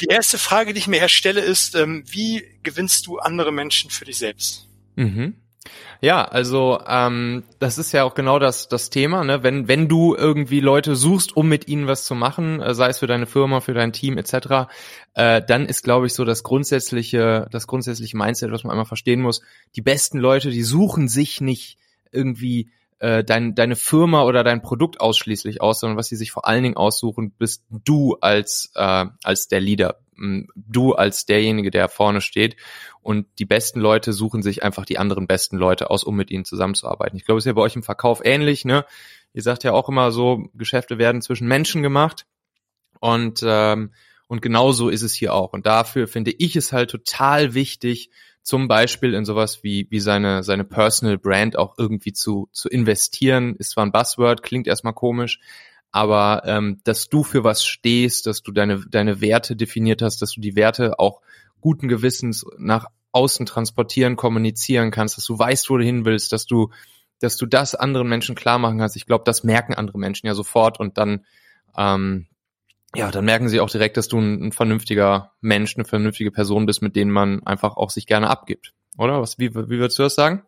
Die 0.00 0.06
erste 0.06 0.38
Frage, 0.38 0.72
die 0.72 0.78
ich 0.78 0.88
mir 0.88 1.00
herstelle, 1.00 1.40
ist, 1.40 1.74
ähm, 1.74 2.04
wie 2.06 2.44
gewinnst 2.62 3.06
du 3.06 3.18
andere 3.18 3.52
Menschen 3.52 3.90
für 3.90 4.04
dich 4.04 4.18
selbst? 4.18 4.68
Mhm. 4.96 5.34
Ja, 6.00 6.24
also 6.24 6.80
ähm, 6.86 7.42
das 7.58 7.78
ist 7.78 7.92
ja 7.92 8.04
auch 8.04 8.14
genau 8.14 8.38
das 8.38 8.68
das 8.68 8.90
Thema, 8.90 9.24
ne? 9.24 9.42
Wenn 9.42 9.66
wenn 9.66 9.88
du 9.88 10.14
irgendwie 10.14 10.60
Leute 10.60 10.94
suchst, 10.94 11.36
um 11.36 11.48
mit 11.48 11.68
ihnen 11.68 11.86
was 11.86 12.04
zu 12.04 12.14
machen, 12.14 12.60
äh, 12.60 12.74
sei 12.74 12.88
es 12.88 12.98
für 12.98 13.06
deine 13.06 13.26
Firma, 13.26 13.60
für 13.60 13.74
dein 13.74 13.92
Team 13.92 14.18
etc., 14.18 14.68
äh, 15.14 15.42
dann 15.42 15.66
ist 15.66 15.82
glaube 15.82 16.06
ich 16.06 16.14
so 16.14 16.24
das 16.24 16.42
grundsätzliche 16.42 17.48
das 17.50 17.66
grundsätzliche 17.66 18.16
Mindset, 18.16 18.52
was 18.52 18.62
man 18.62 18.72
einmal 18.72 18.86
verstehen 18.86 19.22
muss. 19.22 19.42
Die 19.74 19.82
besten 19.82 20.18
Leute, 20.18 20.50
die 20.50 20.62
suchen 20.62 21.08
sich 21.08 21.40
nicht 21.40 21.78
irgendwie 22.12 22.70
äh, 22.98 23.24
dein, 23.24 23.54
deine 23.54 23.76
Firma 23.76 24.24
oder 24.24 24.44
dein 24.44 24.62
Produkt 24.62 25.00
ausschließlich 25.00 25.60
aus, 25.60 25.80
sondern 25.80 25.98
was 25.98 26.08
sie 26.08 26.16
sich 26.16 26.32
vor 26.32 26.46
allen 26.46 26.62
Dingen 26.62 26.76
aussuchen, 26.76 27.32
bist 27.32 27.64
du 27.68 28.16
als 28.20 28.70
äh, 28.74 29.06
als 29.22 29.48
der 29.48 29.60
Leader 29.60 30.00
du 30.54 30.94
als 30.94 31.26
derjenige, 31.26 31.70
der 31.70 31.88
vorne 31.88 32.20
steht. 32.20 32.56
Und 33.02 33.26
die 33.38 33.44
besten 33.44 33.80
Leute 33.80 34.12
suchen 34.12 34.42
sich 34.42 34.62
einfach 34.62 34.84
die 34.84 34.98
anderen 34.98 35.26
besten 35.26 35.56
Leute 35.56 35.90
aus, 35.90 36.04
um 36.04 36.16
mit 36.16 36.30
ihnen 36.30 36.44
zusammenzuarbeiten. 36.44 37.16
Ich 37.16 37.24
glaube, 37.24 37.38
es 37.38 37.44
ist 37.44 37.48
ja 37.48 37.52
bei 37.52 37.62
euch 37.62 37.76
im 37.76 37.82
Verkauf 37.82 38.24
ähnlich, 38.24 38.64
ne? 38.64 38.84
Ihr 39.32 39.42
sagt 39.42 39.64
ja 39.64 39.72
auch 39.72 39.88
immer 39.88 40.10
so, 40.12 40.48
Geschäfte 40.54 40.98
werden 40.98 41.22
zwischen 41.22 41.46
Menschen 41.46 41.82
gemacht. 41.82 42.26
Und, 43.00 43.40
ähm, 43.44 43.92
und 44.26 44.42
genauso 44.42 44.88
ist 44.88 45.02
es 45.02 45.12
hier 45.12 45.34
auch. 45.34 45.52
Und 45.52 45.66
dafür 45.66 46.08
finde 46.08 46.32
ich 46.32 46.56
es 46.56 46.72
halt 46.72 46.90
total 46.90 47.54
wichtig, 47.54 48.10
zum 48.46 48.68
Beispiel 48.68 49.12
in 49.12 49.24
sowas 49.24 49.64
wie, 49.64 49.88
wie 49.90 49.98
seine, 49.98 50.44
seine 50.44 50.62
Personal 50.62 51.18
Brand 51.18 51.58
auch 51.58 51.74
irgendwie 51.78 52.12
zu, 52.12 52.48
zu 52.52 52.68
investieren. 52.68 53.56
Ist 53.56 53.72
zwar 53.72 53.84
ein 53.84 53.90
Buzzword, 53.90 54.44
klingt 54.44 54.68
erstmal 54.68 54.92
komisch, 54.92 55.40
aber 55.90 56.42
ähm, 56.46 56.78
dass 56.84 57.08
du 57.08 57.24
für 57.24 57.42
was 57.42 57.64
stehst, 57.64 58.24
dass 58.26 58.44
du 58.44 58.52
deine, 58.52 58.84
deine 58.88 59.20
Werte 59.20 59.56
definiert 59.56 60.00
hast, 60.00 60.22
dass 60.22 60.30
du 60.30 60.40
die 60.40 60.54
Werte 60.54 61.00
auch 61.00 61.22
guten 61.60 61.88
Gewissens 61.88 62.46
nach 62.56 62.86
außen 63.10 63.46
transportieren, 63.46 64.14
kommunizieren 64.14 64.92
kannst, 64.92 65.16
dass 65.16 65.24
du 65.24 65.36
weißt, 65.36 65.68
wo 65.68 65.78
du 65.78 65.84
hin 65.84 66.04
willst, 66.04 66.32
dass 66.32 66.46
du, 66.46 66.70
dass 67.18 67.36
du 67.36 67.46
das 67.46 67.74
anderen 67.74 68.08
Menschen 68.08 68.36
klar 68.36 68.60
machen 68.60 68.78
kannst. 68.78 68.94
Ich 68.94 69.06
glaube, 69.06 69.24
das 69.26 69.42
merken 69.42 69.74
andere 69.74 69.98
Menschen 69.98 70.28
ja 70.28 70.34
sofort 70.34 70.78
und 70.78 70.98
dann, 70.98 71.24
ähm, 71.76 72.28
ja, 72.96 73.10
dann 73.10 73.24
merken 73.24 73.48
sie 73.48 73.60
auch 73.60 73.70
direkt, 73.70 73.96
dass 73.96 74.08
du 74.08 74.18
ein, 74.18 74.46
ein 74.46 74.52
vernünftiger 74.52 75.32
Mensch, 75.40 75.76
eine 75.76 75.84
vernünftige 75.84 76.30
Person 76.30 76.66
bist, 76.66 76.82
mit 76.82 76.96
denen 76.96 77.10
man 77.10 77.46
einfach 77.46 77.76
auch 77.76 77.90
sich 77.90 78.06
gerne 78.06 78.28
abgibt. 78.28 78.72
Oder? 78.96 79.20
Was, 79.20 79.38
wie, 79.38 79.54
wie 79.54 79.78
würdest 79.78 79.98
du 79.98 80.02
das 80.02 80.14
sagen? 80.14 80.42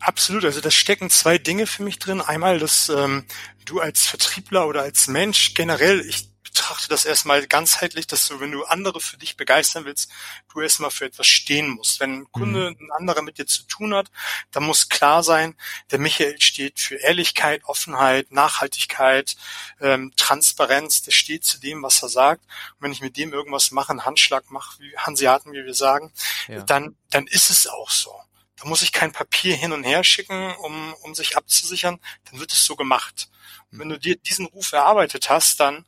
Absolut, 0.00 0.44
also 0.44 0.60
da 0.60 0.70
stecken 0.70 1.10
zwei 1.10 1.38
Dinge 1.38 1.66
für 1.66 1.82
mich 1.82 1.98
drin. 1.98 2.20
Einmal, 2.20 2.60
dass 2.60 2.88
ähm, 2.88 3.24
du 3.64 3.80
als 3.80 4.06
Vertriebler 4.06 4.68
oder 4.68 4.82
als 4.82 5.08
Mensch 5.08 5.54
generell, 5.54 6.00
ich 6.00 6.28
betrachte 6.58 6.88
das 6.88 7.04
erstmal 7.04 7.46
ganzheitlich, 7.46 8.08
dass 8.08 8.26
du, 8.26 8.40
wenn 8.40 8.50
du 8.50 8.64
andere 8.64 9.00
für 9.00 9.16
dich 9.16 9.36
begeistern 9.36 9.84
willst, 9.84 10.10
du 10.52 10.60
erstmal 10.60 10.90
für 10.90 11.04
etwas 11.04 11.28
stehen 11.28 11.68
musst. 11.68 12.00
Wenn 12.00 12.22
ein 12.22 12.32
Kunde, 12.32 12.70
mhm. 12.72 12.76
ein 12.80 12.90
anderer 12.90 13.22
mit 13.22 13.38
dir 13.38 13.46
zu 13.46 13.62
tun 13.62 13.94
hat, 13.94 14.10
dann 14.50 14.64
muss 14.64 14.88
klar 14.88 15.22
sein, 15.22 15.54
der 15.92 16.00
Michael 16.00 16.40
steht 16.40 16.80
für 16.80 16.96
Ehrlichkeit, 16.96 17.62
Offenheit, 17.64 18.32
Nachhaltigkeit, 18.32 19.36
ähm, 19.80 20.12
Transparenz, 20.16 21.02
der 21.02 21.12
steht 21.12 21.44
zu 21.44 21.60
dem, 21.60 21.80
was 21.84 22.02
er 22.02 22.08
sagt. 22.08 22.42
Und 22.42 22.82
wenn 22.82 22.92
ich 22.92 23.02
mit 23.02 23.16
dem 23.16 23.32
irgendwas 23.32 23.70
mache, 23.70 23.90
einen 23.90 24.04
Handschlag 24.04 24.50
mache, 24.50 24.80
wie 24.80 24.96
Hanseaten, 24.96 25.52
wie 25.52 25.64
wir 25.64 25.74
sagen, 25.74 26.12
ja. 26.48 26.62
dann, 26.62 26.96
dann 27.10 27.28
ist 27.28 27.50
es 27.50 27.68
auch 27.68 27.90
so. 27.90 28.12
Da 28.56 28.66
muss 28.68 28.82
ich 28.82 28.90
kein 28.90 29.12
Papier 29.12 29.54
hin 29.54 29.70
und 29.70 29.84
her 29.84 30.02
schicken, 30.02 30.52
um, 30.56 30.92
um 31.02 31.14
sich 31.14 31.36
abzusichern. 31.36 32.00
Dann 32.24 32.40
wird 32.40 32.52
es 32.52 32.64
so 32.64 32.74
gemacht. 32.74 33.28
Und 33.70 33.78
wenn 33.78 33.88
du 33.88 33.98
dir 33.98 34.16
diesen 34.16 34.46
Ruf 34.46 34.72
erarbeitet 34.72 35.30
hast, 35.30 35.60
dann, 35.60 35.84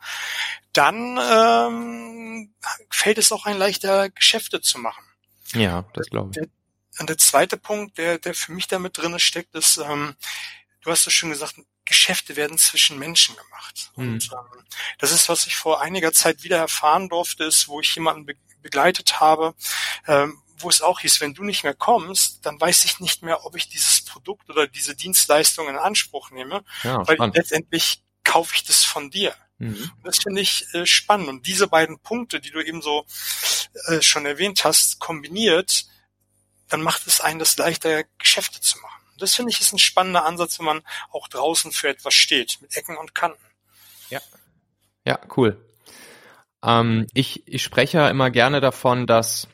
dann 0.72 1.18
ähm, 1.20 2.54
fällt 2.90 3.18
es 3.18 3.32
auch 3.32 3.46
ein 3.46 3.58
leichter, 3.58 4.10
Geschäfte 4.10 4.60
zu 4.60 4.78
machen. 4.78 5.04
Ja, 5.54 5.84
das 5.94 6.08
glaube 6.08 6.30
ich. 6.30 6.34
Der, 6.36 6.48
und 7.00 7.08
der 7.08 7.19
zweite 7.19 7.56
Punkt, 7.56 7.98
der, 7.98 8.19
der 8.19 8.34
für 8.34 8.53
mich 8.53 8.69
damit 8.69 8.98
drin 8.98 9.19
steckt, 9.19 9.54
ist, 9.54 9.78
ähm, 9.78 10.14
du 10.82 10.91
hast 10.91 11.06
es 11.06 11.12
schon 11.12 11.30
gesagt, 11.30 11.56
Geschäfte 11.84 12.36
werden 12.36 12.56
zwischen 12.56 12.98
Menschen 12.98 13.34
gemacht. 13.36 13.91
Mhm. 13.97 14.12
Und 14.12 14.30
ähm, 14.32 14.64
das 14.98 15.10
ist, 15.12 15.28
was 15.28 15.47
ich 15.47 15.56
vor 15.56 15.80
einiger 15.80 16.12
Zeit 16.12 16.44
wieder 16.44 16.59
erfahren 16.59 17.09
durfte, 17.09 17.44
ist, 17.44 17.69
wo 17.69 17.80
ich 17.80 17.94
jemanden 17.94 18.26
be 18.26 18.34
begleitet 18.62 19.20
habe, 19.20 19.54
ähm, 20.06 20.38
wo 20.59 20.69
es 20.69 20.82
auch 20.82 21.00
hieß, 21.00 21.22
wenn 21.22 21.32
du 21.32 21.44
nicht 21.44 21.64
mehr 21.64 21.72
kommst, 21.72 22.44
dann 22.44 22.60
weiß 22.60 22.84
ich 22.84 23.00
nicht 23.00 23.22
mehr, 23.22 23.47
ob 23.47 23.56
ich 23.56 23.70
dieses 23.70 24.04
Produkt 24.04 24.50
oder 24.50 24.66
diese 24.66 24.94
Dienstleistung 24.94 25.66
in 25.66 25.76
Anspruch 25.76 26.30
nehme, 26.30 26.62
ja, 26.82 26.98
weil 27.09 27.16
spannend. 27.16 27.36
letztendlich 27.36 28.03
kaufe 28.22 28.54
ich 28.54 28.64
das 28.64 28.84
von 28.84 29.10
dir. 29.10 29.34
Mhm. 29.60 29.91
Das 30.03 30.19
finde 30.19 30.41
ich 30.41 30.66
äh, 30.75 30.87
spannend. 30.87 31.28
Und 31.28 31.47
diese 31.47 31.69
beiden 31.69 31.98
Punkte, 32.00 32.41
die 32.41 32.50
du 32.50 32.60
eben 32.60 32.82
so 32.82 33.04
äh, 33.87 34.00
schon 34.03 34.26
erwähnt 34.26 34.65
hast, 34.65 34.98
kombiniert, 34.98 35.87
dann 36.69 36.82
macht 36.82 37.06
es 37.06 37.21
einen 37.21 37.38
das 37.38 37.56
leichter, 37.56 38.04
Geschäfte 38.19 38.60
zu 38.60 38.78
machen. 38.81 39.03
Das 39.19 39.34
finde 39.34 39.53
ich 39.53 39.60
ist 39.60 39.72
ein 39.72 39.78
spannender 39.78 40.25
Ansatz, 40.25 40.59
wenn 40.59 40.66
man 40.66 40.82
auch 41.12 41.28
draußen 41.28 41.72
für 41.72 41.88
etwas 41.88 42.15
steht, 42.15 42.59
mit 42.62 42.75
Ecken 42.75 42.97
und 42.97 43.15
Kanten. 43.15 43.44
Ja. 44.09 44.21
Ja, 45.06 45.21
cool. 45.37 45.62
Ähm, 46.65 47.06
ich, 47.12 47.47
ich 47.47 47.62
spreche 47.62 47.98
ja 47.98 48.09
immer 48.09 48.31
gerne 48.31 48.60
davon, 48.60 49.06
dass 49.06 49.47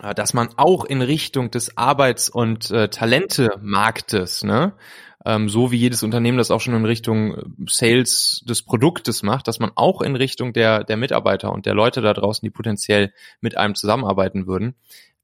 äh, 0.00 0.14
dass 0.14 0.34
man 0.34 0.56
auch 0.56 0.84
in 0.84 1.02
Richtung 1.02 1.50
des 1.50 1.76
Arbeits- 1.76 2.28
und 2.28 2.70
äh, 2.70 2.88
Talente-Marktes, 2.88 4.44
ne, 4.44 4.72
ähm, 5.24 5.48
so 5.48 5.70
wie 5.70 5.76
jedes 5.76 6.02
Unternehmen 6.02 6.38
das 6.38 6.50
auch 6.50 6.60
schon 6.60 6.74
in 6.74 6.84
Richtung 6.84 7.34
äh, 7.34 7.42
Sales 7.66 8.42
des 8.46 8.62
Produktes 8.62 9.22
macht, 9.22 9.48
dass 9.48 9.58
man 9.58 9.72
auch 9.74 10.00
in 10.00 10.16
Richtung 10.16 10.52
der, 10.52 10.84
der 10.84 10.96
Mitarbeiter 10.96 11.52
und 11.52 11.66
der 11.66 11.74
Leute 11.74 12.00
da 12.00 12.14
draußen, 12.14 12.44
die 12.44 12.50
potenziell 12.50 13.12
mit 13.40 13.56
einem 13.56 13.74
zusammenarbeiten 13.74 14.46
würden, 14.46 14.74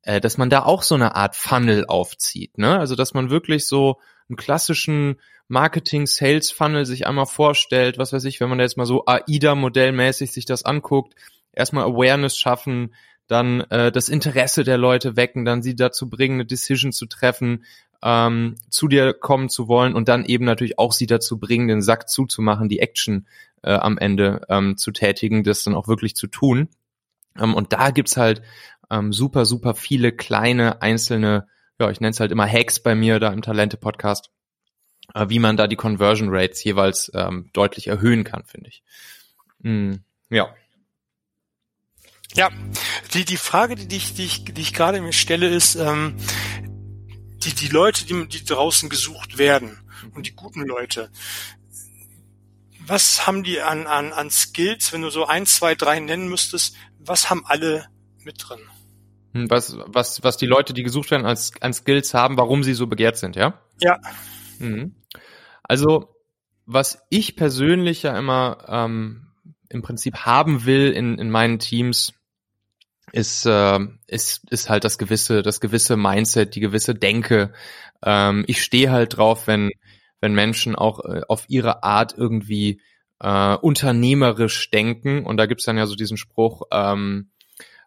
äh, 0.02 0.20
dass 0.20 0.38
man 0.38 0.50
da 0.50 0.64
auch 0.64 0.82
so 0.82 0.94
eine 0.94 1.14
Art 1.16 1.34
Funnel 1.34 1.86
aufzieht, 1.86 2.58
ne? 2.58 2.78
Also 2.78 2.94
dass 2.94 3.14
man 3.14 3.30
wirklich 3.30 3.66
so 3.66 3.98
einen 4.28 4.36
klassischen 4.36 5.16
Marketing-Sales-Funnel 5.48 6.84
sich 6.84 7.06
einmal 7.06 7.26
vorstellt, 7.26 7.98
was 7.98 8.12
weiß 8.12 8.24
ich, 8.24 8.40
wenn 8.40 8.48
man 8.48 8.60
jetzt 8.60 8.76
mal 8.76 8.86
so 8.86 9.04
AIDA-modellmäßig 9.06 10.32
sich 10.32 10.44
das 10.44 10.64
anguckt, 10.64 11.14
erstmal 11.52 11.84
Awareness 11.84 12.36
schaffen, 12.36 12.92
dann 13.28 13.62
äh, 13.70 13.90
das 13.90 14.08
Interesse 14.08 14.64
der 14.64 14.78
Leute 14.78 15.16
wecken, 15.16 15.44
dann 15.44 15.62
sie 15.62 15.74
dazu 15.74 16.08
bringen, 16.08 16.34
eine 16.34 16.46
Decision 16.46 16.92
zu 16.92 17.06
treffen, 17.06 17.64
ähm, 18.02 18.56
zu 18.70 18.88
dir 18.88 19.12
kommen 19.12 19.48
zu 19.48 19.68
wollen 19.68 19.94
und 19.94 20.08
dann 20.08 20.24
eben 20.24 20.44
natürlich 20.44 20.78
auch 20.78 20.92
sie 20.92 21.06
dazu 21.06 21.38
bringen, 21.38 21.68
den 21.68 21.82
Sack 21.82 22.08
zuzumachen, 22.08 22.68
die 22.68 22.80
Action 22.80 23.26
äh, 23.62 23.72
am 23.72 23.98
Ende 23.98 24.42
ähm, 24.48 24.76
zu 24.76 24.92
tätigen, 24.92 25.44
das 25.44 25.64
dann 25.64 25.74
auch 25.74 25.88
wirklich 25.88 26.14
zu 26.16 26.26
tun. 26.26 26.68
Ähm, 27.38 27.54
und 27.54 27.72
da 27.72 27.90
gibt's 27.90 28.16
halt 28.16 28.42
ähm, 28.90 29.12
super, 29.12 29.44
super 29.44 29.74
viele 29.74 30.12
kleine 30.12 30.82
einzelne, 30.82 31.48
ja, 31.78 31.90
ich 31.90 32.00
nenne 32.00 32.10
es 32.10 32.20
halt 32.20 32.32
immer 32.32 32.50
Hacks 32.50 32.80
bei 32.80 32.94
mir 32.94 33.18
da 33.18 33.32
im 33.32 33.42
Talente-Podcast, 33.42 34.30
äh, 35.14 35.26
wie 35.28 35.38
man 35.38 35.56
da 35.56 35.66
die 35.66 35.76
Conversion 35.76 36.28
Rates 36.30 36.62
jeweils 36.64 37.10
ähm, 37.14 37.50
deutlich 37.52 37.88
erhöhen 37.88 38.24
kann, 38.24 38.44
finde 38.44 38.68
ich. 38.68 38.82
Mm, 39.58 39.94
ja. 40.30 40.48
Ja, 42.34 42.50
die, 43.14 43.24
die 43.24 43.36
Frage, 43.36 43.76
die 43.76 43.96
ich, 43.96 44.14
die 44.14 44.24
ich, 44.24 44.44
die 44.44 44.60
ich 44.60 44.74
gerade 44.74 45.00
mir 45.00 45.12
stelle, 45.12 45.48
ist, 45.48 45.76
ähm, 45.76 46.16
die, 47.46 47.54
die 47.54 47.68
Leute, 47.68 48.04
die, 48.04 48.26
die 48.26 48.44
draußen 48.44 48.88
gesucht 48.88 49.38
werden 49.38 49.78
und 50.14 50.26
die 50.26 50.34
guten 50.34 50.62
Leute, 50.62 51.10
was 52.80 53.26
haben 53.26 53.42
die 53.42 53.60
an, 53.60 53.86
an, 53.86 54.12
an 54.12 54.30
Skills, 54.30 54.92
wenn 54.92 55.02
du 55.02 55.10
so 55.10 55.26
ein, 55.26 55.46
zwei, 55.46 55.74
drei 55.74 56.00
nennen 56.00 56.28
müsstest, 56.28 56.76
was 56.98 57.30
haben 57.30 57.44
alle 57.46 57.86
mit 58.24 58.36
drin? 58.38 58.60
Hm, 59.32 59.50
was, 59.50 59.76
was, 59.86 60.22
was 60.22 60.36
die 60.36 60.46
Leute, 60.46 60.74
die 60.74 60.82
gesucht 60.82 61.10
werden, 61.10 61.26
als, 61.26 61.52
an 61.60 61.72
Skills 61.72 62.14
haben, 62.14 62.36
warum 62.36 62.62
sie 62.62 62.74
so 62.74 62.86
begehrt 62.86 63.16
sind, 63.16 63.36
ja? 63.36 63.60
Ja. 63.80 64.00
Mhm. 64.58 64.94
Also, 65.62 66.14
was 66.64 66.98
ich 67.10 67.36
persönlich 67.36 68.02
ja 68.02 68.16
immer 68.18 68.64
ähm, 68.68 69.28
im 69.68 69.82
Prinzip 69.82 70.18
haben 70.18 70.64
will 70.64 70.90
in, 70.92 71.18
in 71.18 71.30
meinen 71.30 71.58
Teams, 71.58 72.12
ist, 73.12 73.46
äh, 73.46 73.78
ist, 74.06 74.42
ist 74.50 74.68
halt 74.68 74.84
das 74.84 74.98
gewisse, 74.98 75.42
das 75.42 75.60
gewisse 75.60 75.96
Mindset, 75.96 76.54
die 76.54 76.60
gewisse 76.60 76.94
Denke. 76.94 77.52
Ähm, 78.04 78.44
ich 78.46 78.62
stehe 78.62 78.90
halt 78.90 79.16
drauf, 79.16 79.46
wenn, 79.46 79.70
wenn 80.20 80.34
Menschen 80.34 80.76
auch 80.76 81.04
äh, 81.04 81.22
auf 81.28 81.44
ihre 81.48 81.82
Art 81.82 82.14
irgendwie 82.16 82.80
äh, 83.20 83.54
unternehmerisch 83.54 84.70
denken. 84.70 85.24
Und 85.24 85.36
da 85.36 85.46
gibt's 85.46 85.64
dann 85.64 85.78
ja 85.78 85.86
so 85.86 85.94
diesen 85.94 86.16
Spruch, 86.16 86.62
ähm, 86.72 87.30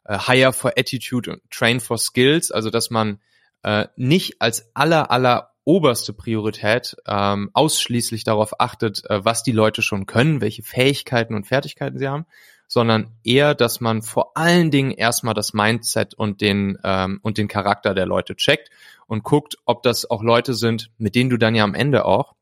äh, 0.06 0.18
hire 0.18 0.54
for 0.54 0.74
attitude 0.78 1.32
und 1.32 1.42
train 1.52 1.80
for 1.80 1.98
skills, 1.98 2.52
also 2.52 2.70
dass 2.70 2.90
man 2.90 3.20
äh, 3.64 3.88
nicht 3.96 4.42
als 4.42 4.72
aller, 4.74 5.12
aller 5.12 5.52
oberste 5.66 6.14
Priorität 6.14 6.96
ähm, 7.06 7.52
ausschließlich 7.54 8.24
darauf 8.24 8.60
achtet, 8.60 9.08
äh, 9.10 9.24
was 9.24 9.44
die 9.44 9.52
Leute 9.52 9.82
schon 9.82 10.08
können, 10.08 10.42
welche 10.42 10.64
Fähigkeiten 10.64 11.36
und 11.36 11.46
Fertigkeiten 11.46 12.00
sie 12.00 12.08
haben, 12.08 12.26
sondern 12.70 13.18
eher, 13.26 13.54
dass 13.54 13.82
man 13.82 14.02
vor 14.02 14.38
allen 14.38 14.72
Dingen 14.72 14.92
erstmal 14.92 15.34
das 15.34 15.54
Mindset 15.54 16.14
und 16.14 16.40
den 16.40 16.78
ähm, 16.86 17.20
und 17.22 17.38
den 17.38 17.50
Charakter 17.50 17.94
der 17.94 18.06
Leute 18.06 18.38
checkt 18.38 18.70
und 19.08 19.24
guckt, 19.24 19.58
ob 19.66 19.84
das 19.84 20.10
auch 20.10 20.24
Leute 20.24 20.54
sind, 20.54 20.90
mit 20.98 21.16
denen 21.16 21.30
du 21.30 21.36
dann 21.36 21.56
ja 21.56 21.66
am 21.66 21.76
Ende 21.76 22.06
auch 22.06 22.36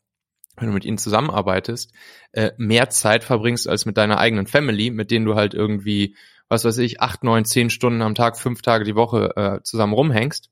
wenn 0.59 0.69
du 0.69 0.73
mit 0.73 0.85
ihnen 0.85 0.97
zusammenarbeitest, 0.97 1.93
äh, 2.31 2.49
mehr 2.57 2.89
Zeit 2.89 3.23
verbringst 3.23 3.67
als 3.67 3.85
mit 3.85 3.95
deiner 3.95 4.17
eigenen 4.17 4.47
Family, 4.47 4.89
mit 4.89 5.11
denen 5.11 5.23
du 5.23 5.35
halt 5.35 5.53
irgendwie 5.53 6.15
was 6.49 6.65
weiß 6.65 6.77
ich, 6.79 7.01
acht, 7.01 7.23
neun, 7.23 7.45
zehn 7.45 7.69
Stunden 7.69 8.01
am 8.01 8.15
Tag, 8.15 8.37
fünf 8.37 8.61
Tage 8.61 8.83
die 8.83 8.95
Woche 8.95 9.35
äh, 9.35 9.63
zusammen 9.63 9.93
rumhängst 9.93 10.49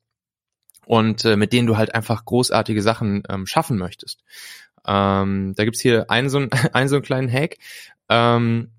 und 0.86 1.26
äh, 1.26 1.36
mit 1.36 1.54
denen 1.54 1.68
du 1.68 1.78
halt 1.78 1.96
einfach 1.96 2.26
großartige 2.26 2.82
Sachen 2.82 3.24
ähm, 3.30 3.46
schaffen 3.46 3.78
möchtest. 3.78 4.24
Ähm, 4.86 5.54
da 5.56 5.64
gibt's 5.64 5.82
hier 5.82 6.10
einen 6.12 6.30
so, 6.30 6.40
einen, 6.40 6.52
einen 6.74 6.90
so 6.90 6.96
einen 6.96 7.06
kleinen 7.06 7.32
Hack. 7.32 7.58
Ähm, 8.10 8.72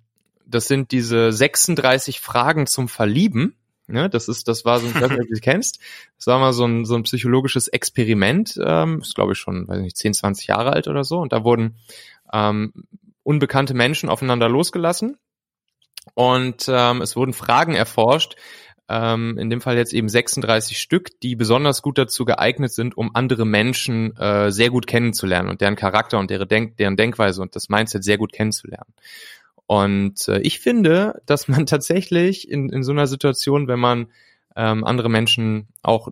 das 0.47 0.69
sind 0.69 0.93
diese 0.93 1.33
36 1.33 2.21
Fragen 2.21 2.67
zum 2.67 2.89
Verlieben. 2.89 3.57
Ne, 3.89 4.11
das 4.11 4.27
ist, 4.27 4.49
das 4.49 4.65
war 4.65 4.81
so, 4.81 4.89
ich 4.89 4.95
weiß 4.97 5.11
nicht, 5.11 5.21
ob 5.21 5.27
du 5.27 5.33
das 5.33 5.41
kennst. 5.43 5.79
Das 6.17 6.27
war 6.27 6.41
mal 6.41 6.53
so 6.53 6.65
ein, 6.65 6.85
so 6.85 6.97
ein 6.97 7.05
psychologisches 7.05 7.69
Experiment, 7.69 8.59
ähm, 8.61 9.01
ist 9.01 9.15
glaube 9.15 9.35
ich 9.35 9.39
schon, 9.39 9.69
weiß 9.69 9.81
nicht, 9.81 9.97
10, 9.97 10.15
20 10.15 10.49
Jahre 10.49 10.73
alt 10.73 10.89
oder 10.89 11.05
so. 11.05 11.19
Und 11.19 11.33
da 11.33 11.45
wurden 11.45 11.77
ähm, 12.33 12.73
unbekannte 13.23 13.75
Menschen 13.75 14.09
aufeinander 14.09 14.49
losgelassen. 14.49 15.19
Und 16.15 16.67
ähm, 16.69 17.01
es 17.01 17.15
wurden 17.15 17.33
Fragen 17.33 17.75
erforscht, 17.75 18.37
ähm, 18.89 19.37
in 19.39 19.51
dem 19.51 19.61
Fall 19.61 19.77
jetzt 19.77 19.93
eben 19.93 20.09
36 20.09 20.79
Stück, 20.79 21.21
die 21.21 21.35
besonders 21.35 21.83
gut 21.83 21.99
dazu 21.99 22.25
geeignet 22.25 22.73
sind, 22.73 22.97
um 22.97 23.15
andere 23.15 23.45
Menschen 23.45 24.17
äh, 24.17 24.51
sehr 24.53 24.71
gut 24.71 24.87
kennenzulernen 24.87 25.49
und 25.49 25.61
deren 25.61 25.77
Charakter 25.77 26.19
und 26.19 26.31
deren, 26.31 26.49
Denk 26.49 26.77
deren 26.77 26.97
Denkweise 26.97 27.43
und 27.43 27.57
das 27.57 27.69
Mindset 27.69 28.05
sehr 28.05 28.19
gut 28.19 28.33
kennenzulernen. 28.33 28.95
Und 29.67 30.29
äh, 30.29 30.41
ich 30.41 30.61
finde, 30.61 31.21
dass 31.27 31.49
man 31.49 31.67
tatsächlich 31.67 32.51
in, 32.51 32.69
in 32.69 32.83
so 32.83 32.93
einer 32.93 33.07
Situation, 33.07 33.69
wenn 33.69 33.81
man 33.81 34.09
ähm, 34.57 34.85
andere 34.85 35.11
Menschen 35.11 35.69
auch 35.83 36.09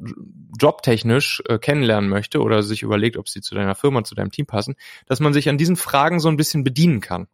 jobtechnisch 0.61 1.43
äh, 1.49 1.59
kennenlernen 1.59 2.11
möchte 2.11 2.43
oder 2.43 2.63
sich 2.63 2.83
überlegt, 2.83 3.17
ob 3.17 3.29
sie 3.29 3.41
zu 3.41 3.55
deiner 3.55 3.75
Firma, 3.75 4.05
zu 4.05 4.15
deinem 4.15 4.31
Team 4.31 4.47
passen, 4.47 4.75
dass 5.07 5.21
man 5.21 5.33
sich 5.33 5.49
an 5.49 5.57
diesen 5.57 5.77
Fragen 5.77 6.21
so 6.21 6.29
ein 6.29 6.37
bisschen 6.37 6.63
bedienen 6.63 7.01
kann. 7.01 7.27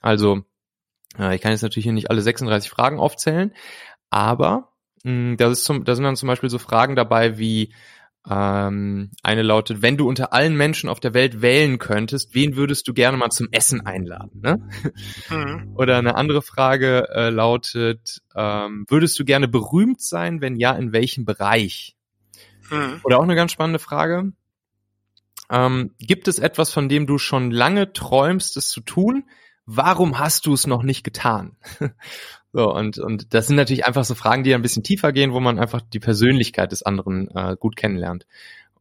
Also, 0.00 0.42
äh, 1.18 1.34
ich 1.34 1.40
kann 1.40 1.50
jetzt 1.50 1.62
natürlich 1.62 1.84
hier 1.84 1.92
nicht 1.92 2.10
alle 2.10 2.22
36 2.22 2.70
Fragen 2.70 3.00
aufzählen, 3.00 3.52
aber 4.08 4.72
mh, 5.02 5.36
das 5.36 5.52
ist 5.52 5.64
zum, 5.64 5.84
da 5.84 5.96
sind 5.96 6.04
dann 6.04 6.16
zum 6.16 6.28
Beispiel 6.28 6.50
so 6.50 6.58
Fragen 6.58 6.94
dabei 6.94 7.38
wie, 7.38 7.74
ähm, 8.28 9.10
eine 9.22 9.42
lautet, 9.42 9.82
wenn 9.82 9.96
du 9.96 10.08
unter 10.08 10.32
allen 10.32 10.56
Menschen 10.56 10.88
auf 10.88 11.00
der 11.00 11.12
Welt 11.12 11.42
wählen 11.42 11.78
könntest, 11.78 12.34
wen 12.34 12.54
würdest 12.54 12.86
du 12.86 12.94
gerne 12.94 13.16
mal 13.16 13.30
zum 13.30 13.48
Essen 13.50 13.84
einladen? 13.84 14.40
Ne? 14.40 14.68
Mhm. 15.28 15.74
Oder 15.74 15.98
eine 15.98 16.14
andere 16.14 16.42
Frage 16.42 17.08
äh, 17.10 17.30
lautet, 17.30 18.22
ähm, 18.36 18.84
würdest 18.88 19.18
du 19.18 19.24
gerne 19.24 19.48
berühmt 19.48 20.00
sein? 20.00 20.40
Wenn 20.40 20.56
ja, 20.56 20.72
in 20.72 20.92
welchem 20.92 21.24
Bereich? 21.24 21.96
Mhm. 22.70 23.00
Oder 23.02 23.18
auch 23.18 23.24
eine 23.24 23.34
ganz 23.34 23.52
spannende 23.52 23.80
Frage. 23.80 24.32
Ähm, 25.50 25.94
gibt 25.98 26.28
es 26.28 26.38
etwas, 26.38 26.72
von 26.72 26.88
dem 26.88 27.06
du 27.06 27.18
schon 27.18 27.50
lange 27.50 27.92
träumst, 27.92 28.56
es 28.56 28.70
zu 28.70 28.80
tun? 28.80 29.24
Warum 29.66 30.18
hast 30.18 30.46
du 30.46 30.54
es 30.54 30.66
noch 30.66 30.82
nicht 30.82 31.02
getan? 31.02 31.56
So, 32.54 32.70
und, 32.70 32.98
und 32.98 33.32
das 33.32 33.46
sind 33.46 33.56
natürlich 33.56 33.86
einfach 33.86 34.04
so 34.04 34.14
Fragen, 34.14 34.44
die 34.44 34.54
ein 34.54 34.60
bisschen 34.60 34.82
tiefer 34.82 35.12
gehen, 35.12 35.32
wo 35.32 35.40
man 35.40 35.58
einfach 35.58 35.80
die 35.80 36.00
Persönlichkeit 36.00 36.70
des 36.70 36.82
anderen 36.82 37.28
äh, 37.34 37.56
gut 37.58 37.76
kennenlernt. 37.76 38.26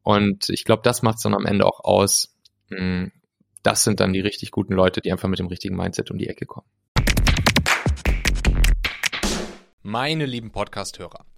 Und 0.03 0.49
ich 0.49 0.65
glaube, 0.65 0.81
das 0.83 1.03
macht 1.03 1.17
es 1.17 1.23
dann 1.23 1.33
am 1.33 1.45
Ende 1.45 1.65
auch 1.65 1.79
aus. 1.85 2.35
Hm, 2.69 3.13
das 3.63 3.85
sind 3.85 4.01
dann 4.01 4.11
die 4.11 4.19
richtig 4.19 4.51
guten 4.51 4.73
Leute, 4.73 4.99
die 4.99 5.11
einfach 5.11 5.29
mit 5.29 5.39
dem 5.39 5.47
richtigen 5.47 5.77
Mindset 5.77 6.11
um 6.11 6.17
die 6.17 6.27
Ecke 6.27 6.45
kommen. 6.45 6.67
Meine 9.83 10.25
lieben 10.25 10.51
Podcast-Hörer, 10.51 11.25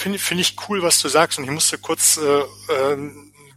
Finde 0.00 0.18
finde 0.18 0.42
ich 0.42 0.56
cool, 0.68 0.82
was 0.82 0.98
du 0.98 1.08
sagst. 1.08 1.38
Und 1.38 1.44
ich 1.44 1.50
musste 1.50 1.78
kurz 1.78 2.16
äh, 2.16 2.40
äh, 2.40 2.96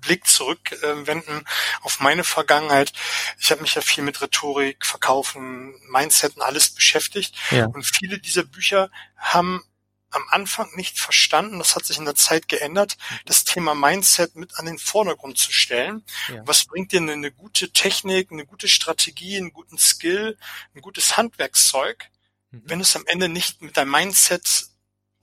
Blick 0.01 0.27
zurückwenden 0.27 1.41
äh, 1.41 1.81
auf 1.81 1.99
meine 1.99 2.23
Vergangenheit. 2.23 2.93
Ich 3.39 3.51
habe 3.51 3.61
mich 3.61 3.75
ja 3.75 3.81
viel 3.81 4.03
mit 4.03 4.21
Rhetorik, 4.21 4.85
Verkaufen, 4.85 5.73
Mindset 5.89 6.35
und 6.35 6.41
alles 6.41 6.69
beschäftigt. 6.69 7.35
Ja. 7.51 7.65
Und 7.67 7.85
viele 7.85 8.19
dieser 8.19 8.43
Bücher 8.43 8.91
haben 9.17 9.63
am 10.11 10.23
Anfang 10.29 10.69
nicht 10.75 10.99
verstanden, 10.99 11.57
das 11.57 11.75
hat 11.75 11.85
sich 11.85 11.97
in 11.97 12.05
der 12.05 12.13
Zeit 12.13 12.47
geändert, 12.47 12.97
das 13.25 13.45
Thema 13.45 13.73
Mindset 13.73 14.35
mit 14.35 14.59
an 14.59 14.67
den 14.67 14.77
Vordergrund 14.77 15.39
zu 15.39 15.51
stellen. 15.51 16.03
Ja. 16.27 16.43
Was 16.45 16.65
bringt 16.65 16.91
dir 16.91 16.99
eine, 16.99 17.13
eine, 17.13 17.31
gute 17.31 17.71
Technik, 17.71 18.31
eine 18.31 18.45
gute 18.45 18.67
Strategie, 18.67 19.37
einen 19.37 19.53
guten 19.53 19.79
Skill, 19.79 20.37
ein 20.75 20.81
gutes 20.81 21.17
Handwerkszeug, 21.17 22.11
mhm. 22.51 22.61
wenn 22.65 22.79
es 22.79 22.95
am 22.95 23.05
Ende 23.07 23.27
nicht 23.27 23.63
mit 23.63 23.75
deinem 23.75 23.89
Mindset 23.89 24.67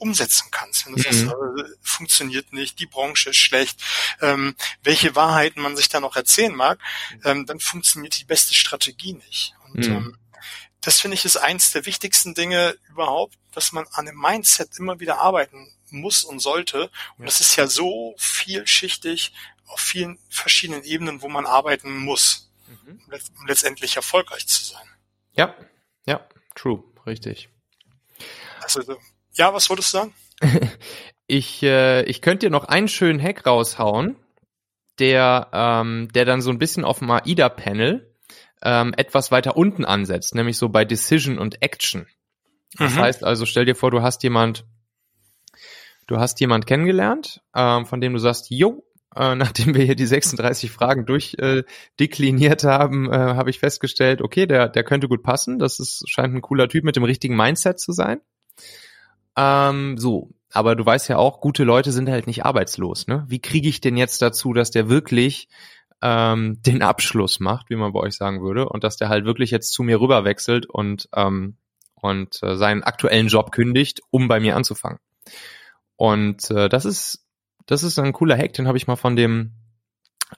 umsetzen 0.01 0.49
kannst. 0.51 0.87
Wenn 0.87 0.95
du 0.95 0.99
mhm. 0.99 1.03
sagst, 1.03 1.25
äh, 1.25 1.77
funktioniert 1.83 2.53
nicht, 2.53 2.79
die 2.79 2.87
Branche 2.87 3.31
ist 3.31 3.37
schlecht, 3.37 3.81
ähm, 4.21 4.55
welche 4.83 5.15
Wahrheiten 5.15 5.61
man 5.61 5.77
sich 5.77 5.89
da 5.89 6.01
noch 6.01 6.17
erzählen 6.17 6.55
mag, 6.55 6.79
ähm, 7.25 7.47
dann 7.47 7.61
funktioniert 7.61 8.19
die 8.19 8.25
beste 8.25 8.55
Strategie 8.55 9.13
nicht. 9.13 9.55
Und 9.65 9.87
mhm. 9.87 9.95
ähm, 9.95 10.19
das 10.81 11.01
finde 11.01 11.15
ich 11.15 11.25
ist 11.25 11.37
eins 11.37 11.73
der 11.73 11.85
wichtigsten 11.87 12.35
Dinge 12.35 12.77
überhaupt, 12.89 13.37
dass 13.53 13.73
man 13.73 13.87
an 13.93 14.07
dem 14.07 14.17
Mindset 14.19 14.79
immer 14.79 15.01
wieder 15.01 15.19
arbeiten 15.19 15.73
muss 15.91 16.25
und 16.25 16.41
sollte. 16.41 16.91
Und 17.19 17.27
das 17.27 17.41
ist 17.41 17.57
ja 17.57 17.67
so 17.67 18.15
vielschichtig 18.19 19.33
auf 19.67 19.81
vielen 19.81 20.19
verschiedenen 20.29 20.83
Ebenen, 20.83 21.23
wo 21.23 21.29
man 21.29 21.47
arbeiten 21.47 21.99
muss, 21.99 22.51
mhm. 22.67 23.01
um 23.39 23.47
letztendlich 23.47 23.97
erfolgreich 23.97 24.47
zu 24.47 24.65
sein. 24.65 24.89
Ja, 25.35 25.55
ja, 26.07 26.27
true, 26.55 26.83
richtig. 27.07 27.49
Also 28.63 28.99
ja, 29.41 29.55
was 29.55 29.71
wolltest 29.71 29.95
du 29.95 29.99
sagen? 29.99 30.15
ich, 31.27 31.63
äh, 31.63 32.03
ich 32.03 32.21
könnte 32.21 32.47
dir 32.47 32.51
noch 32.51 32.67
einen 32.67 32.89
schönen 32.89 33.21
Hack 33.21 33.47
raushauen, 33.47 34.17
der, 34.99 35.49
ähm, 35.53 36.09
der 36.15 36.27
dann 36.27 36.43
so 36.43 36.51
ein 36.51 36.59
bisschen 36.59 36.85
auf 36.85 36.99
dem 36.99 37.11
AIDA-Panel 37.11 38.15
ähm, 38.63 38.93
etwas 38.99 39.33
weiter 39.33 39.57
unten 39.57 39.87
ansetzt, 39.87 40.35
nämlich 40.35 40.59
so 40.59 40.69
bei 40.69 40.85
Decision 40.85 41.39
und 41.39 41.63
Action. 41.63 42.07
Das 42.77 42.95
mhm. 42.95 42.99
heißt 42.99 43.25
also, 43.25 43.47
stell 43.47 43.65
dir 43.65 43.75
vor, 43.75 43.91
du 43.91 44.03
hast 44.03 44.23
jemand, 44.23 44.67
du 46.07 46.19
hast 46.19 46.39
jemand 46.41 46.67
kennengelernt, 46.67 47.41
ähm, 47.57 47.87
von 47.87 48.03
dem 48.03 48.13
du 48.13 48.19
sagst, 48.19 48.51
jo, 48.51 48.85
äh, 49.17 49.35
nachdem 49.37 49.75
wir 49.75 49.85
hier 49.85 49.97
die 49.97 50.05
36 50.05 50.71
Fragen 50.71 51.07
durchdekliniert 51.07 52.65
äh, 52.65 52.69
haben, 52.69 53.11
äh, 53.11 53.17
habe 53.17 53.49
ich 53.49 53.59
festgestellt, 53.59 54.21
okay, 54.21 54.45
der, 54.45 54.69
der 54.69 54.85
könnte 54.85 55.09
gut 55.09 55.23
passen. 55.23 55.59
Das 55.59 55.81
ist, 55.81 56.05
scheint 56.11 56.35
ein 56.35 56.43
cooler 56.43 56.69
Typ 56.69 56.85
mit 56.85 56.97
dem 56.97 57.05
richtigen 57.05 57.37
Mindset 57.37 57.81
zu 57.81 57.93
sein. 57.93 58.21
Ähm, 59.37 59.97
so, 59.99 60.31
aber 60.53 60.75
du 60.77 60.85
weißt 60.85 61.09
ja 61.09 61.17
auch, 61.17 61.41
gute 61.41 61.65
Leute 61.65 61.93
sind 61.93 62.09
halt 62.09 62.27
nicht 62.27 62.45
arbeitslos. 62.45 63.07
Ne? 63.07 63.25
Wie 63.29 63.41
kriege 63.41 63.69
ich 63.69 63.81
denn 63.81 63.97
jetzt 63.97 64.21
dazu, 64.23 64.53
dass 64.53 64.71
der 64.71 64.89
wirklich 64.89 65.49
ähm, 66.03 66.61
den 66.67 66.83
Abschluss 66.83 67.41
macht, 67.41 67.71
wie 67.71 67.77
man 67.77 67.93
bei 67.93 68.01
euch 68.01 68.15
sagen 68.15 68.43
würde, 68.43 68.69
und 68.69 68.85
dass 68.85 68.97
der 68.97 69.09
halt 69.09 69.25
wirklich 69.25 69.51
jetzt 69.51 69.73
zu 69.73 69.83
mir 69.83 70.01
rüber 70.01 70.25
wechselt 70.25 70.67
und 70.67 71.09
ähm, 71.15 71.57
und 72.03 72.43
äh, 72.43 72.57
seinen 72.57 72.83
aktuellen 72.83 73.29
Job 73.29 73.53
kündigt, 73.53 74.01
um 74.11 74.27
bei 74.27 74.41
mir 74.41 74.57
anzufangen. 74.57 74.99
Und 75.97 76.51
äh, 76.51 76.71
das 76.71 76.87
ist 76.87 77.27
das 77.67 77.83
ist 77.83 77.99
ein 77.99 78.13
cooler 78.13 78.37
Hack, 78.37 78.55
den 78.55 78.67
habe 78.67 78.79
ich 78.79 78.87
mal 78.87 78.97
von 78.97 79.17
dem 79.17 79.53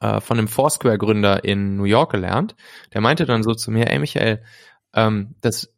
äh, 0.00 0.20
von 0.20 0.36
dem 0.36 0.48
Foursquare 0.48 0.98
Gründer 0.98 1.44
in 1.44 1.76
New 1.76 1.84
York 1.84 2.10
gelernt. 2.12 2.56
Der 2.92 3.00
meinte 3.00 3.26
dann 3.26 3.42
so 3.42 3.54
zu 3.54 3.70
mir, 3.70 3.90
ey 3.90 3.98
Michael, 3.98 4.42
ähm, 4.94 5.36
das 5.40 5.71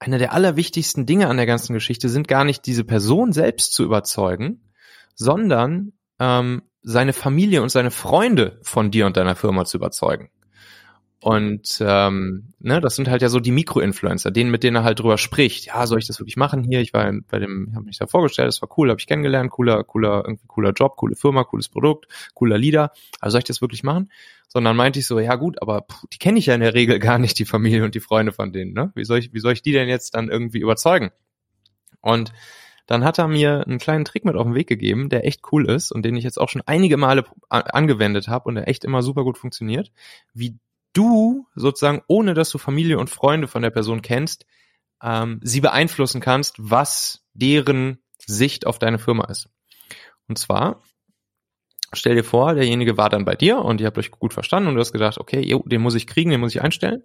einer 0.00 0.18
der 0.18 0.32
allerwichtigsten 0.32 1.06
Dinge 1.06 1.28
an 1.28 1.36
der 1.36 1.46
ganzen 1.46 1.74
Geschichte 1.74 2.08
sind 2.08 2.26
gar 2.26 2.44
nicht 2.44 2.66
diese 2.66 2.84
Person 2.84 3.32
selbst 3.32 3.72
zu 3.74 3.84
überzeugen, 3.84 4.72
sondern 5.14 5.92
ähm, 6.18 6.62
seine 6.82 7.12
Familie 7.12 7.62
und 7.62 7.68
seine 7.68 7.90
Freunde 7.90 8.58
von 8.62 8.90
dir 8.90 9.06
und 9.06 9.18
deiner 9.18 9.36
Firma 9.36 9.66
zu 9.66 9.76
überzeugen. 9.76 10.30
Und 11.22 11.78
ähm, 11.80 12.54
ne, 12.60 12.80
das 12.80 12.96
sind 12.96 13.08
halt 13.08 13.20
ja 13.20 13.28
so 13.28 13.40
die 13.40 13.50
Mikroinfluencer, 13.50 14.30
denen 14.30 14.50
mit 14.50 14.62
denen 14.62 14.76
er 14.76 14.84
halt 14.84 15.00
drüber 15.00 15.18
spricht. 15.18 15.66
Ja, 15.66 15.86
soll 15.86 15.98
ich 15.98 16.06
das 16.06 16.18
wirklich 16.18 16.38
machen 16.38 16.64
hier? 16.64 16.80
Ich 16.80 16.94
war 16.94 17.12
bei 17.28 17.38
dem, 17.38 17.72
habe 17.74 17.84
mich 17.84 17.98
da 17.98 18.06
vorgestellt, 18.06 18.48
das 18.48 18.62
war 18.62 18.70
cool, 18.78 18.88
habe 18.88 18.98
ich 18.98 19.06
kennengelernt, 19.06 19.50
cooler, 19.50 19.84
cooler, 19.84 20.22
irgendwie 20.24 20.46
cooler 20.46 20.72
Job, 20.72 20.96
coole 20.96 21.16
Firma, 21.16 21.44
cooles 21.44 21.68
Produkt, 21.68 22.06
cooler 22.32 22.56
Leader. 22.56 22.92
Also 23.20 23.32
soll 23.32 23.40
ich 23.40 23.44
das 23.44 23.60
wirklich 23.60 23.82
machen? 23.82 24.10
Sondern 24.48 24.76
meinte 24.76 24.98
ich 24.98 25.06
so, 25.06 25.20
ja 25.20 25.36
gut, 25.36 25.60
aber 25.60 25.82
puh, 25.82 26.06
die 26.10 26.18
kenne 26.18 26.38
ich 26.38 26.46
ja 26.46 26.54
in 26.54 26.62
der 26.62 26.74
Regel 26.74 26.98
gar 26.98 27.18
nicht, 27.18 27.38
die 27.38 27.44
Familie 27.44 27.84
und 27.84 27.94
die 27.94 28.00
Freunde 28.00 28.32
von 28.32 28.50
denen. 28.50 28.72
Ne? 28.72 28.90
Wie 28.94 29.04
soll 29.04 29.18
ich, 29.18 29.34
wie 29.34 29.40
soll 29.40 29.52
ich 29.52 29.62
die 29.62 29.72
denn 29.72 29.88
jetzt 29.88 30.14
dann 30.14 30.30
irgendwie 30.30 30.58
überzeugen? 30.58 31.10
Und 32.00 32.32
dann 32.86 33.04
hat 33.04 33.18
er 33.18 33.28
mir 33.28 33.66
einen 33.66 33.78
kleinen 33.78 34.06
Trick 34.06 34.24
mit 34.24 34.36
auf 34.36 34.44
den 34.44 34.54
Weg 34.54 34.68
gegeben, 34.68 35.10
der 35.10 35.26
echt 35.26 35.42
cool 35.52 35.68
ist 35.68 35.92
und 35.92 36.02
den 36.02 36.16
ich 36.16 36.24
jetzt 36.24 36.40
auch 36.40 36.48
schon 36.48 36.62
einige 36.64 36.96
Male 36.96 37.24
angewendet 37.50 38.26
habe 38.26 38.48
und 38.48 38.54
der 38.54 38.68
echt 38.68 38.84
immer 38.84 39.02
super 39.02 39.22
gut 39.22 39.36
funktioniert, 39.38 39.92
wie 40.32 40.56
du 40.92 41.46
sozusagen, 41.54 42.02
ohne 42.06 42.34
dass 42.34 42.50
du 42.50 42.58
Familie 42.58 42.98
und 42.98 43.10
Freunde 43.10 43.48
von 43.48 43.62
der 43.62 43.70
Person 43.70 44.02
kennst, 44.02 44.46
ähm, 45.02 45.40
sie 45.42 45.60
beeinflussen 45.60 46.20
kannst, 46.20 46.56
was 46.58 47.24
deren 47.32 48.02
Sicht 48.18 48.66
auf 48.66 48.78
deine 48.78 48.98
Firma 48.98 49.24
ist. 49.26 49.48
Und 50.28 50.38
zwar, 50.38 50.82
stell 51.92 52.14
dir 52.14 52.24
vor, 52.24 52.54
derjenige 52.54 52.96
war 52.96 53.08
dann 53.08 53.24
bei 53.24 53.34
dir 53.34 53.58
und 53.58 53.80
ihr 53.80 53.86
habt 53.86 53.98
euch 53.98 54.10
gut 54.10 54.34
verstanden 54.34 54.68
und 54.68 54.74
du 54.74 54.80
hast 54.80 54.92
gedacht, 54.92 55.18
okay, 55.18 55.40
jo, 55.40 55.62
den 55.66 55.80
muss 55.80 55.94
ich 55.94 56.06
kriegen, 56.06 56.30
den 56.30 56.40
muss 56.40 56.54
ich 56.54 56.62
einstellen. 56.62 57.04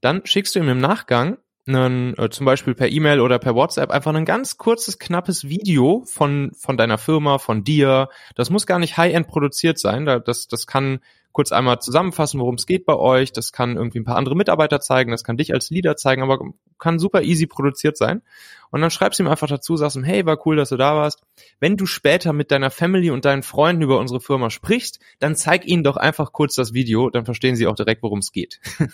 Dann 0.00 0.26
schickst 0.26 0.54
du 0.54 0.58
ihm 0.58 0.68
im 0.68 0.78
Nachgang 0.78 1.38
einen, 1.66 2.18
äh, 2.18 2.28
zum 2.30 2.44
Beispiel 2.46 2.74
per 2.74 2.88
E-Mail 2.88 3.20
oder 3.20 3.38
per 3.38 3.54
WhatsApp 3.54 3.90
einfach 3.90 4.12
ein 4.12 4.24
ganz 4.24 4.58
kurzes, 4.58 4.98
knappes 4.98 5.48
Video 5.48 6.02
von, 6.06 6.50
von 6.58 6.76
deiner 6.76 6.98
Firma, 6.98 7.38
von 7.38 7.62
dir. 7.62 8.08
Das 8.34 8.50
muss 8.50 8.66
gar 8.66 8.80
nicht 8.80 8.96
High-End 8.96 9.28
produziert 9.28 9.78
sein. 9.78 10.04
Das, 10.06 10.48
das 10.48 10.66
kann 10.66 11.00
kurz 11.32 11.52
einmal 11.52 11.80
zusammenfassen, 11.80 12.40
worum 12.40 12.54
es 12.54 12.66
geht 12.66 12.84
bei 12.84 12.94
euch. 12.94 13.32
Das 13.32 13.52
kann 13.52 13.76
irgendwie 13.76 14.00
ein 14.00 14.04
paar 14.04 14.16
andere 14.16 14.36
Mitarbeiter 14.36 14.80
zeigen, 14.80 15.10
das 15.10 15.24
kann 15.24 15.36
dich 15.36 15.52
als 15.52 15.70
Leader 15.70 15.96
zeigen, 15.96 16.22
aber 16.22 16.38
kann 16.78 16.98
super 16.98 17.22
easy 17.22 17.46
produziert 17.46 17.96
sein. 17.96 18.22
Und 18.70 18.80
dann 18.80 18.90
schreibst 18.90 19.18
du 19.18 19.24
ihm 19.24 19.28
einfach 19.28 19.48
dazu, 19.48 19.76
sagst 19.76 19.96
ihm, 19.96 20.04
hey, 20.04 20.24
war 20.24 20.46
cool, 20.46 20.56
dass 20.56 20.70
du 20.70 20.76
da 20.76 20.96
warst. 20.96 21.22
Wenn 21.60 21.76
du 21.76 21.86
später 21.86 22.32
mit 22.32 22.50
deiner 22.50 22.70
Family 22.70 23.10
und 23.10 23.24
deinen 23.24 23.42
Freunden 23.42 23.82
über 23.82 23.98
unsere 23.98 24.20
Firma 24.20 24.50
sprichst, 24.50 24.98
dann 25.18 25.36
zeig 25.36 25.66
ihnen 25.66 25.84
doch 25.84 25.96
einfach 25.96 26.32
kurz 26.32 26.54
das 26.54 26.72
Video, 26.72 27.10
dann 27.10 27.24
verstehen 27.24 27.56
sie 27.56 27.66
auch 27.66 27.74
direkt, 27.74 28.02
worum 28.02 28.20
es 28.20 28.32
geht. 28.32 28.60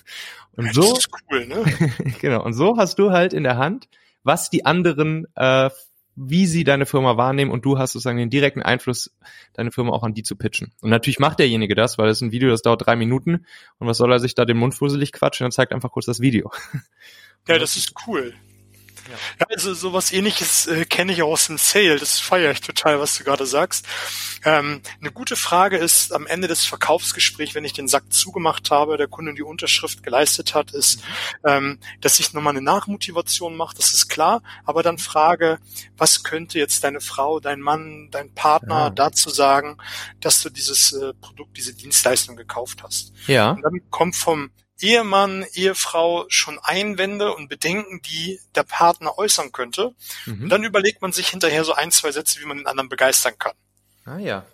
Und 0.57 0.75
so, 0.75 0.83
das 0.83 0.99
ist 0.99 1.11
cool, 1.31 1.47
ne? 1.47 1.65
genau. 2.21 2.45
Und 2.45 2.55
so 2.55 2.77
hast 2.77 2.99
du 2.99 3.13
halt 3.13 3.33
in 3.33 3.45
der 3.45 3.57
Hand, 3.57 3.89
was 4.25 4.51
die 4.51 4.67
anderen 4.67 5.27
äh, 5.37 5.71
wie 6.21 6.47
sie 6.47 6.65
deine 6.65 6.85
Firma 6.85 7.17
wahrnehmen 7.17 7.51
und 7.51 7.65
du 7.65 7.79
hast 7.79 7.93
sozusagen 7.93 8.19
den 8.19 8.31
direkten 8.31 8.63
Einfluss, 8.63 9.15
deine 9.53 9.71
Firma 9.71 9.93
auch 9.93 10.03
an 10.03 10.15
die 10.15 10.25
zu 10.25 10.35
pitchen. 10.37 10.73
Und 10.81 10.91
natürlich 10.91 11.21
macht 11.21 11.39
derjenige 11.39 11.75
das, 11.75 11.97
weil 11.97 12.09
es 12.09 12.21
ein 12.21 12.33
Video, 12.33 12.51
das 12.51 12.63
dauert 12.63 12.85
drei 12.85 12.97
Minuten 12.97 13.47
und 13.79 13.87
was 13.87 13.99
soll 13.99 14.13
er 14.13 14.19
sich 14.19 14.35
da 14.35 14.45
den 14.45 14.57
Mund 14.57 14.75
fusselig 14.75 15.13
quatschen 15.13 15.45
und 15.45 15.53
zeigt 15.53 15.73
einfach 15.73 15.93
kurz 15.93 16.07
das 16.07 16.21
Video. 16.21 16.51
Ja, 17.47 17.59
das 17.59 17.77
ist 17.77 17.95
cool. 18.07 18.35
Ja, 19.41 19.47
also 19.51 19.75
sowas 19.75 20.13
ähnliches 20.13 20.67
äh, 20.67 20.85
kenne 20.85 21.13
ich 21.13 21.23
auch 21.23 21.33
aus 21.33 21.47
dem 21.47 21.59
Sale. 21.59 21.99
Das 21.99 22.19
feiere 22.19 22.53
ich 22.53 22.61
total, 22.61 23.01
was 23.01 23.17
du 23.17 23.25
gerade 23.25 23.47
sagst. 23.47 23.87
Ähm, 24.45 24.83
eine 25.01 25.11
gute 25.11 25.37
Frage 25.37 25.77
ist 25.79 26.13
am 26.13 26.27
Ende 26.27 26.49
des 26.49 26.65
Verkaufsgesprächs, 26.65 27.55
wenn 27.55 27.65
ich 27.65 27.73
den 27.73 27.89
Sack 27.89 28.13
zugemacht 28.13 28.71
habe, 28.71 28.97
der 28.97 29.09
Kunde 29.09 29.35
die 29.35 29.43
Unterschrift 29.43 30.03
geleistet 30.03 30.55
hat, 30.55 30.73
ist, 30.73 31.01
mhm. 31.01 31.51
ähm, 31.51 31.79
dass 32.01 32.21
ich 32.21 32.33
nochmal 32.33 32.53
eine 32.53 32.63
Nachmotivation 32.63 33.57
mache, 33.57 33.77
das 33.77 33.95
ist 33.95 34.09
klar, 34.09 34.43
aber 34.65 34.83
dann 34.83 34.99
frage, 34.99 35.59
was 35.97 36.23
könnte 36.23 36.59
jetzt 36.59 36.85
deine 36.85 37.01
Frau, 37.01 37.41
dein 37.41 37.61
Mann, 37.61 38.09
dein 38.11 38.33
Partner 38.35 38.85
ja. 38.85 38.91
dazu 38.91 39.31
sagen, 39.31 39.79
dass 40.21 40.43
du 40.43 40.51
dieses 40.51 40.93
äh, 40.93 41.13
Produkt, 41.15 41.57
diese 41.57 41.75
Dienstleistung 41.75 42.37
gekauft 42.37 42.83
hast. 42.83 43.13
Ja. 43.27 43.53
Und 43.53 43.63
dann 43.63 43.81
kommt 43.91 44.17
vom 44.17 44.51
Ehemann, 44.81 45.45
Ehefrau 45.55 46.27
schon 46.29 46.59
Einwände 46.59 47.35
und 47.35 47.49
Bedenken, 47.49 48.01
die 48.03 48.41
der 48.55 48.63
Partner 48.63 49.19
äußern 49.19 49.53
könnte. 49.53 49.95
Mhm. 50.27 50.45
Und 50.45 50.49
dann 50.49 50.65
überlegt 50.65 51.03
man 51.03 51.13
sich 51.13 51.29
hinterher 51.29 51.65
so 51.65 51.75
ein, 51.75 51.91
zwei 51.91 52.13
Sätze, 52.13 52.41
wie 52.41 52.47
man 52.47 52.59
den 52.59 52.67
anderen 52.67 52.89
begeistern 52.89 53.39
kann. 53.39 53.55
Ah 54.05 54.19
ja. 54.19 54.47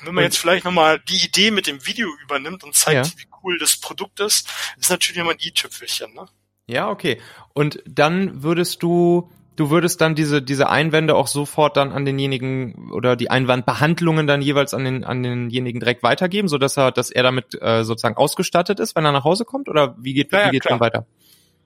Und 0.00 0.08
wenn 0.08 0.14
man 0.14 0.24
und, 0.24 0.30
jetzt 0.30 0.38
vielleicht 0.38 0.64
nochmal 0.64 1.00
die 1.00 1.24
Idee 1.24 1.50
mit 1.50 1.66
dem 1.66 1.86
Video 1.86 2.08
übernimmt 2.22 2.64
und 2.64 2.74
zeigt, 2.74 3.06
ja. 3.06 3.12
wie 3.18 3.26
cool 3.42 3.58
das 3.58 3.76
Produkt 3.76 4.20
ist, 4.20 4.48
ist 4.78 4.90
natürlich 4.90 5.18
immer 5.18 5.32
ein 5.32 5.40
i-Tüpfelchen, 5.40 6.14
ne? 6.14 6.28
Ja, 6.66 6.88
okay. 6.88 7.20
Und 7.52 7.80
dann 7.86 8.42
würdest 8.42 8.82
du 8.82 9.30
du 9.56 9.70
würdest 9.70 10.00
dann 10.00 10.14
diese, 10.14 10.42
diese 10.42 10.68
Einwände 10.68 11.14
auch 11.14 11.26
sofort 11.26 11.76
dann 11.76 11.92
an 11.92 12.04
denjenigen 12.04 12.90
oder 12.92 13.16
die 13.16 13.30
Einwandbehandlungen 13.30 14.26
dann 14.26 14.42
jeweils 14.42 14.74
an 14.74 14.84
den, 14.84 15.04
an 15.04 15.22
denjenigen 15.22 15.80
direkt 15.80 16.02
weitergeben, 16.02 16.48
so 16.48 16.58
dass 16.58 16.76
er, 16.76 16.92
dass 16.92 17.10
er 17.10 17.22
damit 17.22 17.60
äh, 17.60 17.82
sozusagen 17.82 18.16
ausgestattet 18.16 18.78
ist, 18.80 18.94
wenn 18.94 19.04
er 19.04 19.12
nach 19.12 19.24
Hause 19.24 19.44
kommt? 19.44 19.68
Oder 19.68 19.96
wie 19.98 20.14
geht, 20.14 20.32
ja, 20.32 20.46
wie 20.46 20.50
geht 20.52 20.66
dann 20.70 20.80
weiter? 20.80 21.06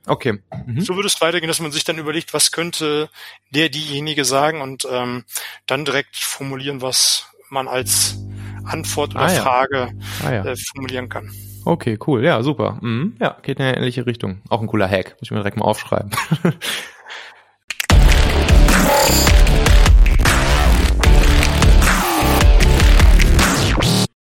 Okay. 0.07 0.39
Mhm. 0.67 0.81
So 0.81 0.95
würde 0.95 1.09
es 1.09 1.21
weitergehen, 1.21 1.49
dass 1.49 1.61
man 1.61 1.73
sich 1.73 1.85
dann 1.85 1.99
überlegt, 1.99 2.33
was 2.33 2.53
könnte 2.53 3.11
der, 3.51 3.69
diejenige 3.69 4.25
sagen 4.25 4.63
und 4.63 4.87
ähm, 4.91 5.25
dann 5.67 5.85
direkt 5.85 6.17
formulieren, 6.17 6.81
was 6.81 7.27
man 7.51 7.69
als 7.69 8.17
Antwort 8.65 9.15
oder 9.15 9.25
ah, 9.25 9.33
ja. 9.33 9.43
Frage 9.43 9.91
ah, 10.25 10.33
ja. 10.33 10.45
äh, 10.45 10.57
formulieren 10.57 11.09
kann. 11.09 11.31
Okay, 11.65 11.99
cool. 12.07 12.25
Ja, 12.25 12.43
super. 12.43 12.79
Mhm. 12.81 13.17
Ja, 13.21 13.37
geht 13.43 13.59
in 13.59 13.67
eine 13.67 13.77
ähnliche 13.77 14.07
Richtung. 14.07 14.41
Auch 14.49 14.63
ein 14.63 14.67
cooler 14.67 14.89
Hack. 14.89 15.17
Muss 15.21 15.25
ich 15.25 15.31
mir 15.31 15.39
direkt 15.39 15.59
mal 15.59 15.67
aufschreiben. 15.67 16.11